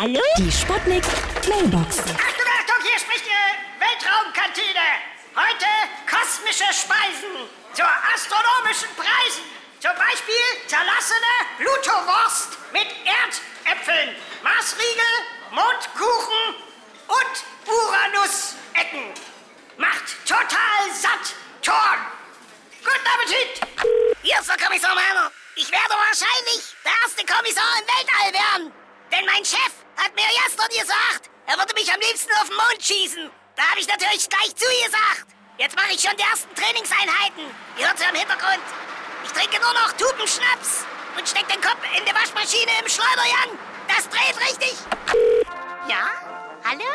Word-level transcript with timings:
Hallo? 0.00 0.22
Die 0.38 0.50
Sputnik 0.50 1.04
Mailbox. 1.46 1.98
Achtung, 1.98 2.16
Achtung, 2.16 2.80
hier 2.88 2.98
spricht 2.98 3.20
die 3.20 3.36
Weltraumkantine. 3.76 4.86
Heute 5.36 5.68
kosmische 6.08 6.64
Speisen 6.72 7.44
zu 7.74 7.84
astronomischen 7.84 8.88
Preisen. 8.96 9.44
Zum 9.78 9.92
Beispiel 10.00 10.40
zerlassene 10.68 11.34
Plutowurst 11.58 12.56
mit 12.72 12.88
Erdäpfeln, 13.04 14.16
Marsriegel, 14.42 15.12
Mondkuchen 15.50 16.64
und 17.04 17.34
Uranusecken. 17.68 19.04
Macht 19.76 20.16
total 20.24 20.80
satt, 20.96 21.36
Torn. 21.60 22.00
Guten 22.80 23.04
Appetit! 23.04 23.68
Hier 24.22 24.40
ist 24.40 24.48
der 24.48 24.56
Kommissar 24.56 24.94
Meiner. 24.94 25.30
Ich 25.56 25.70
werde 25.70 25.92
wahrscheinlich 25.92 26.72
der 26.84 26.92
erste 27.04 27.20
Kommissar 27.26 27.68
im 27.76 27.84
Weltall 27.84 28.32
werden. 28.32 28.79
Denn 29.10 29.26
mein 29.26 29.44
Chef 29.44 29.72
hat 29.96 30.14
mir 30.14 30.26
gestern 30.44 30.68
gesagt, 30.68 31.30
er 31.46 31.58
würde 31.58 31.74
mich 31.74 31.92
am 31.92 32.00
liebsten 32.00 32.32
auf 32.34 32.48
den 32.48 32.56
Mond 32.56 32.82
schießen. 32.82 33.30
Da 33.56 33.62
habe 33.70 33.80
ich 33.80 33.88
natürlich 33.88 34.28
gleich 34.28 34.54
zugesagt. 34.54 35.26
Jetzt 35.58 35.76
mache 35.76 35.92
ich 35.92 36.00
schon 36.00 36.16
die 36.16 36.22
ersten 36.22 36.54
Trainingseinheiten. 36.54 37.44
Ihr 37.76 37.86
hört 37.86 37.98
sie 37.98 38.06
am 38.06 38.14
Hintergrund. 38.14 38.62
Ich 39.24 39.30
trinke 39.32 39.60
nur 39.60 39.72
noch 39.74 39.92
Tubenschnaps 39.92 40.86
und 41.18 41.28
steck 41.28 41.46
den 41.48 41.60
Kopf 41.60 41.82
in 41.96 42.04
die 42.04 42.14
Waschmaschine 42.14 42.70
im 42.80 42.88
Schleuderjan. 42.88 43.58
Das 43.88 44.08
dreht 44.08 44.38
richtig. 44.40 44.74
Ja? 45.88 46.08
Hallo? 46.64 46.88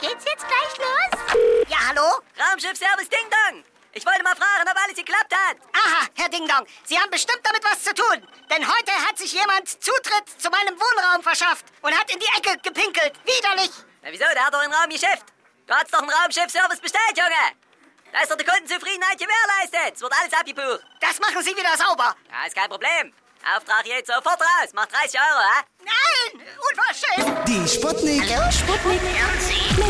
Geht's 0.00 0.24
jetzt 0.24 0.46
gleich 0.46 0.78
los? 0.78 1.64
Ja, 1.68 1.78
hallo? 1.88 2.20
Raumschiff 2.38 2.76
Service 2.76 3.08
Ding 3.08 3.28
Dong. 3.30 3.64
Ich 3.92 4.06
wollte 4.06 4.22
mal 4.22 4.36
fragen, 4.36 4.68
ob 4.70 4.76
alles 4.84 4.96
geklappt 4.96 5.34
hat. 5.34 5.56
Aha, 5.74 6.06
Herr 6.16 6.28
Ding 6.28 6.46
Dong, 6.46 6.64
Sie 6.84 6.98
haben 6.98 7.10
bestimmt 7.10 7.40
damit 7.42 7.64
was 7.64 7.82
zu 7.82 7.92
tun. 7.92 8.22
Denn 8.48 8.62
heute 8.66 8.92
hat 9.06 9.18
sich 9.18 9.32
jemand 9.32 9.68
Zutritt 9.68 10.28
zu 10.38 10.48
meinem 10.48 10.78
Wohnraum 10.78 11.22
verschafft 11.22 11.66
und 11.82 11.98
hat 11.98 12.10
in 12.12 12.20
die 12.20 12.30
Ecke 12.38 12.56
gepinkelt. 12.62 13.18
Widerlich. 13.24 13.70
Na 14.02 14.10
wieso, 14.12 14.24
der 14.32 14.46
hat 14.46 14.54
doch 14.54 14.60
einen 14.60 14.72
Raum 14.72 14.88
geschifft. 14.90 15.26
Du 15.66 15.74
hast 15.74 15.92
doch 15.92 16.00
einen 16.00 16.10
Raumschiff-Service 16.10 16.80
bestellt, 16.80 17.16
Junge. 17.16 17.54
Da 18.12 18.20
ist 18.22 18.30
doch 18.30 18.36
die 18.36 18.44
Kundenzufriedenheit 18.44 19.18
gewährleistet. 19.18 19.94
Es 19.96 20.00
wird 20.00 20.12
alles 20.20 20.32
abgebucht. 20.32 20.84
Das 21.00 21.18
machen 21.20 21.42
Sie 21.42 21.56
wieder 21.56 21.76
sauber. 21.76 22.14
Ja, 22.30 22.46
ist 22.46 22.56
kein 22.56 22.68
Problem. 22.68 23.12
Auftrag 23.56 23.84
geht 23.84 24.06
sofort 24.06 24.40
raus. 24.40 24.72
Macht 24.72 24.92
30 24.92 25.18
Euro, 25.18 25.40
hä? 25.40 25.64
Nein, 25.84 26.46
unverschämt. 26.70 27.48
Die 27.48 27.68
Sputnik. 27.68 28.24
Sputnik 28.52 29.02
Mailbox. 29.02 29.89